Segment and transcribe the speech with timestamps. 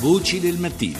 [0.00, 0.96] Voci del mattino.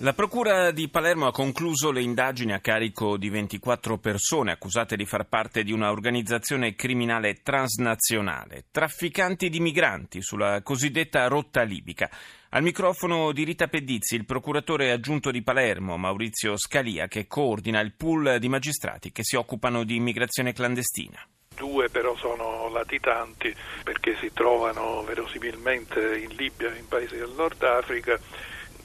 [0.00, 5.06] La Procura di Palermo ha concluso le indagini a carico di 24 persone accusate di
[5.06, 12.10] far parte di una organizzazione criminale transnazionale, trafficanti di migranti sulla cosiddetta rotta libica.
[12.50, 17.94] Al microfono di Rita Pedizzi, il procuratore aggiunto di Palermo, Maurizio Scalia, che coordina il
[17.94, 21.26] pool di magistrati che si occupano di immigrazione clandestina
[21.60, 23.54] due però sono latitanti
[23.84, 28.18] perché si trovano verosimilmente in Libia, in paesi del Nord Africa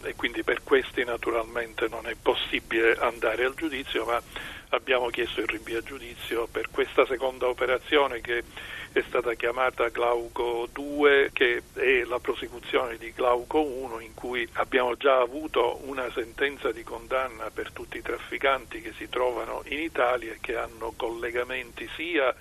[0.06, 4.22] e quindi per questi naturalmente non è possibile andare al giudizio, ma
[4.70, 8.44] abbiamo chiesto il rinvio a giudizio per questa seconda operazione che
[8.92, 14.96] è stata chiamata Glauco 2, che è la prosecuzione di Glauco 1, in cui abbiamo
[14.96, 20.32] già avuto una sentenza di condanna per tutti i trafficanti che si trovano in Italia
[20.32, 22.34] e che hanno collegamenti sia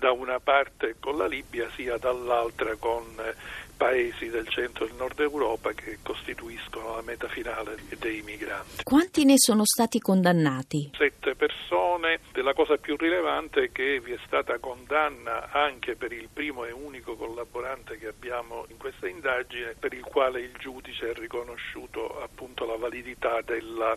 [0.00, 3.04] da una parte con la Libia sia dall'altra con
[3.80, 8.82] paesi del centro e del nord Europa che costituiscono la meta finale dei migranti.
[8.82, 10.90] Quanti ne sono stati condannati?
[10.96, 12.20] Sette persone.
[12.34, 16.72] La cosa più rilevante è che vi è stata condanna anche per il primo e
[16.72, 22.66] unico collaborante che abbiamo in questa indagine, per il quale il giudice ha riconosciuto appunto
[22.66, 23.96] la validità della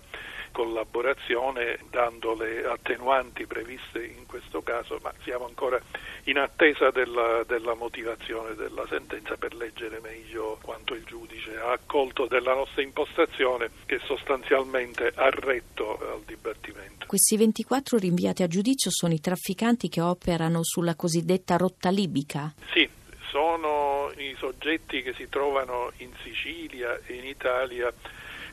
[0.53, 5.81] collaborazione dando le attenuanti previste in questo caso, ma siamo ancora
[6.25, 12.27] in attesa della, della motivazione della sentenza per leggere meglio quanto il giudice ha accolto
[12.27, 17.05] della nostra impostazione che sostanzialmente ha retto al dibattimento.
[17.07, 22.53] Questi 24 rinviati a giudizio sono i trafficanti che operano sulla cosiddetta rotta libica?
[22.71, 22.87] Sì,
[23.29, 27.91] sono i soggetti che si trovano in Sicilia e in Italia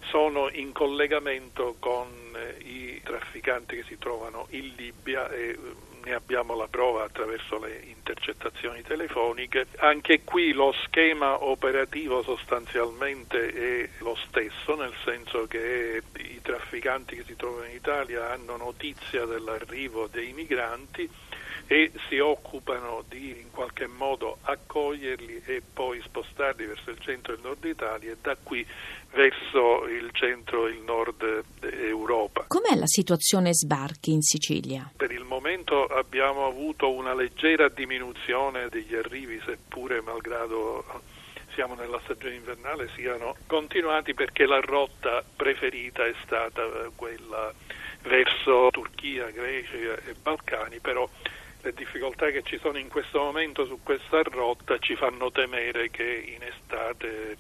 [0.09, 5.57] sono in collegamento con eh, i trafficanti che si trovano in Libia e
[6.05, 9.67] ne abbiamo la prova attraverso le intercettazioni telefoniche.
[9.79, 17.25] Anche qui lo schema operativo sostanzialmente è lo stesso, nel senso che i trafficanti che
[17.25, 21.09] si trovano in Italia hanno notizia dell'arrivo dei migranti
[21.71, 27.37] e si occupano di in qualche modo accoglierli e poi spostarli verso il centro e
[27.37, 28.67] il nord Italia e da qui
[29.13, 32.47] verso il centro e il nord Europa.
[32.49, 34.91] Com'è la situazione sbarchi in Sicilia?
[34.97, 35.23] Per il
[35.87, 40.85] abbiamo avuto una leggera diminuzione degli arrivi, seppure malgrado
[41.55, 46.63] siamo nella stagione invernale siano continuati perché la rotta preferita è stata
[46.95, 47.53] quella
[48.03, 51.09] verso Turchia, Grecia e Balcani, però
[51.63, 56.33] le difficoltà che ci sono in questo momento su questa rotta ci fanno temere che
[56.35, 57.37] in estate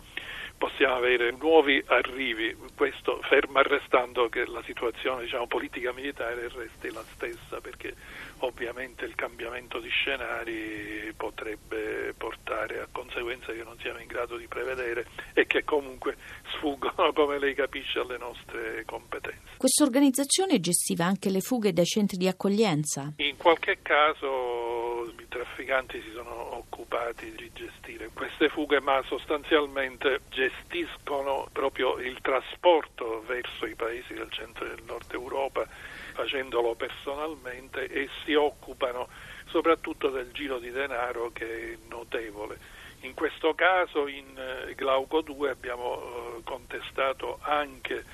[0.60, 7.02] possiamo avere nuovi arrivi, questo ferma restando che la situazione diciamo, politica militare resti la
[7.14, 7.94] stessa perché
[8.40, 14.46] ovviamente il cambiamento di scenari potrebbe portare a conseguenze che non siamo in grado di
[14.48, 16.16] prevedere e che comunque
[16.52, 19.56] sfuggono, come lei capisce, alle nostre competenze.
[19.56, 23.14] Questa organizzazione gestiva anche le fughe dai centri di accoglienza?
[23.16, 31.48] In qualche caso i trafficanti si sono occupati di gestire queste fughe, ma sostanzialmente gestiscono
[31.50, 35.66] proprio il trasporto verso i paesi del centro e del nord Europa
[36.12, 39.08] facendolo personalmente e si occupano
[39.46, 42.58] soprattutto del giro di denaro che è notevole.
[43.00, 48.04] In questo caso in eh, Glauco 2 abbiamo eh, contestato anche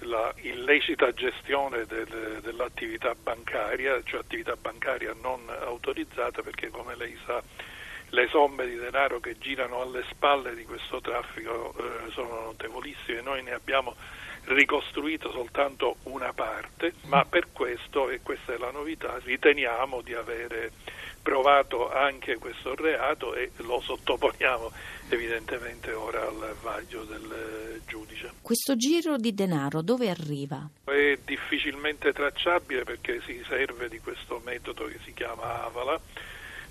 [0.00, 7.42] la illecita gestione del, dell'attività bancaria, cioè attività bancaria non autorizzata perché come lei sa
[8.10, 13.42] le somme di denaro che girano alle spalle di questo traffico eh, sono notevolissime, noi
[13.42, 13.94] ne abbiamo
[14.48, 20.72] ricostruito soltanto una parte, ma per questo, e questa è la novità, riteniamo di avere
[21.22, 24.72] provato anche questo reato e lo sottoponiamo
[25.10, 28.32] evidentemente ora al vaglio del giudice.
[28.40, 30.68] Questo giro di denaro dove arriva?
[30.84, 36.00] È difficilmente tracciabile perché si serve di questo metodo che si chiama Avala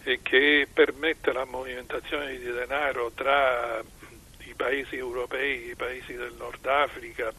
[0.04, 3.84] e che permette la movimentazione di denaro tra
[4.58, 7.32] paesi europei, i paesi del Nord Africa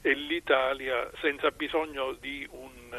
[0.00, 2.90] e l'Italia senza bisogno di un,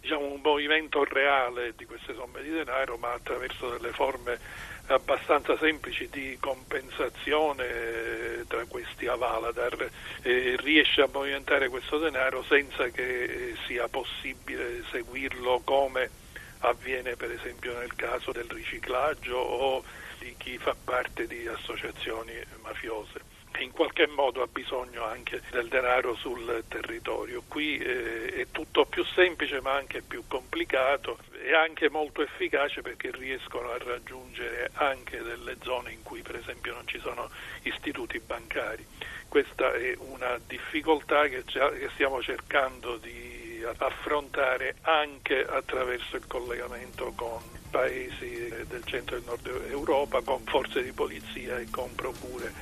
[0.00, 4.38] diciamo, un movimento reale di queste somme di denaro, ma attraverso delle forme
[4.86, 9.88] abbastanza semplici di compensazione eh, tra questi avaladar
[10.22, 16.10] eh, riesce a movimentare questo denaro senza che eh, sia possibile seguirlo come
[16.60, 19.84] avviene per esempio nel caso del riciclaggio o
[20.18, 26.14] di chi fa parte di associazioni mafiose in qualche modo ha bisogno anche del denaro
[26.14, 27.42] sul territorio.
[27.46, 33.10] Qui eh, è tutto più semplice ma anche più complicato è anche molto efficace perché
[33.12, 37.30] riescono a raggiungere anche delle zone in cui per esempio non ci sono
[37.62, 38.86] istituti bancari.
[39.28, 43.29] Questa è una difficoltà che, che stiamo cercando di
[43.64, 47.38] affrontare anche attraverso il collegamento con
[47.70, 52.52] paesi del centro e nord Europa, con forze di polizia e con procure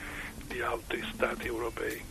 [0.46, 2.04] di altri stati europei.